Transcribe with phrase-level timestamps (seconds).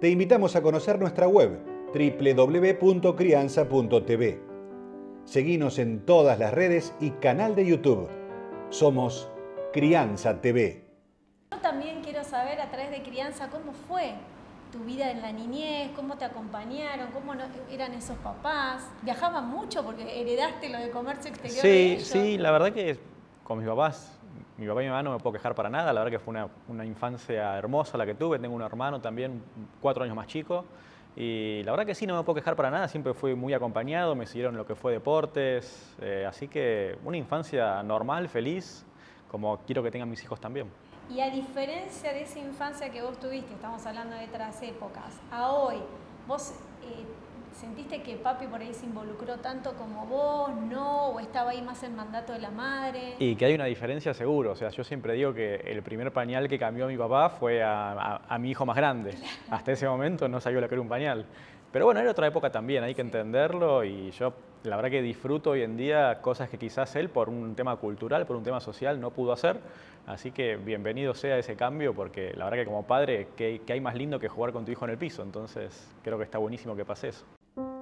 [0.00, 1.58] Te invitamos a conocer nuestra web
[1.92, 4.40] www.crianza.tv.
[5.24, 8.08] Seguinos en todas las redes y canal de YouTube.
[8.70, 9.28] Somos
[9.72, 10.84] Crianza TV.
[11.50, 14.12] Yo también quiero saber a través de Crianza cómo fue
[14.70, 17.32] tu vida en la niñez, cómo te acompañaron, cómo
[17.68, 18.88] eran esos papás.
[19.02, 21.60] ¿Viajaban mucho porque heredaste lo de comercio exterior?
[21.60, 23.00] Sí, sí, la verdad que
[23.42, 24.17] con mis papás,
[24.58, 26.34] mi papá y mi mamá no me puedo quejar para nada, la verdad que fue
[26.68, 29.42] una, infancia hermosa la que tuve, tengo un hermano también,
[29.80, 30.64] cuatro años más chico.
[31.16, 34.14] Y la verdad que sí, no me puedo quejar para nada, siempre fui muy acompañado,
[34.14, 38.84] me siguieron lo que fue deportes, eh, así que una infancia normal, feliz,
[39.30, 40.68] como quiero que tengan mis hijos también.
[41.10, 45.50] Y a diferencia de esa infancia que vos tuviste, estamos hablando de otras épocas, a
[45.50, 45.76] hoy,
[46.26, 47.04] vos eh,
[47.52, 51.82] sentiste que papi por ahí se involucró tanto como vos, no, o estaba ahí más
[51.82, 53.14] el mandato de la madre.
[53.18, 56.48] Y que hay una diferencia seguro, o sea, yo siempre digo que el primer pañal
[56.48, 59.14] que cambió mi papá fue a, mi hijo más grande.
[59.50, 61.26] Hasta ese momento no sabía lo que era un pañal.
[61.72, 64.32] Pero bueno, era otra época también, hay que entenderlo y yo
[64.64, 68.26] la verdad que disfruto hoy en día cosas que quizás él por un tema cultural,
[68.26, 69.60] por un tema social no pudo hacer.
[70.06, 73.94] Así que bienvenido sea ese cambio porque la verdad que como padre, ¿qué, hay más
[73.94, 75.22] lindo que jugar con tu hijo en el piso?
[75.22, 77.26] Entonces creo que está buenísimo que pase eso.